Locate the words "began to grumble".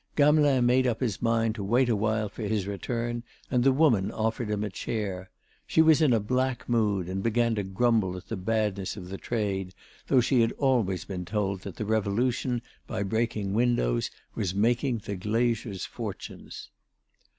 7.21-8.17